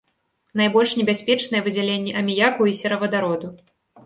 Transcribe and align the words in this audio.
Найбольш 0.61 0.91
небяспечныя 1.01 1.61
выдзяленні 1.67 2.17
аміяку 2.23 2.61
і 2.73 2.75
серавадароду. 2.81 3.55